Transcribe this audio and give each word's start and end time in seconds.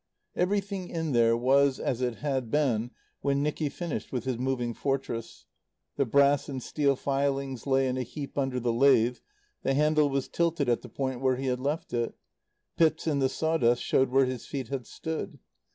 Everything 0.35 0.89
in 0.89 1.11
there 1.11 1.37
was 1.37 1.79
as 1.79 2.01
it 2.01 2.15
had 2.15 2.49
been 2.49 2.89
when 3.21 3.43
Nicky 3.43 3.69
finished 3.69 4.11
with 4.11 4.23
his 4.23 4.39
Moving 4.39 4.73
Fortress. 4.73 5.45
The 5.95 6.07
brass 6.07 6.49
and 6.49 6.63
steel 6.63 6.95
filings 6.95 7.67
lay 7.67 7.87
in 7.87 7.97
a 7.97 8.01
heap 8.01 8.35
under 8.35 8.59
the 8.59 8.73
lathe, 8.73 9.19
the 9.61 9.75
handle 9.75 10.09
was 10.09 10.27
tilted 10.27 10.69
at 10.69 10.81
the 10.81 10.89
point 10.89 11.21
where 11.21 11.35
he 11.35 11.45
had 11.45 11.59
left 11.59 11.93
it; 11.93 12.15
pits 12.77 13.05
in 13.05 13.19
the 13.19 13.29
saw 13.29 13.57
dust 13.57 13.83
showed 13.83 14.09
where 14.09 14.25
his 14.25 14.47
feet 14.47 14.69
had 14.69 14.87
stood. 14.87 15.37